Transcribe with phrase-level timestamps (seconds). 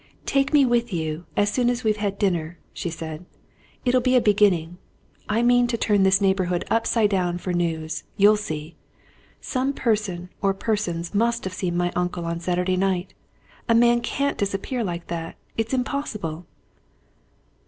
[0.25, 3.23] "Take me with you, as soon as we've had dinner," she said.
[3.85, 4.79] "It'll be a beginning.
[5.29, 8.75] I mean to turn this neighbourhood upside down for news you'll see.
[9.41, 13.13] Some person or persons must have seen my uncle on Saturday night!
[13.69, 15.35] a man can't disappear like that.
[15.55, 16.47] It's impossible!"